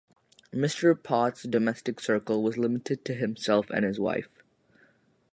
Mr. 0.51 0.95
Pott’s 0.95 1.43
domestic 1.43 1.99
circle 1.99 2.41
was 2.41 2.57
limited 2.57 3.05
to 3.05 3.13
himself 3.13 3.69
and 3.69 3.85
his 3.85 3.99
wife. 3.99 4.29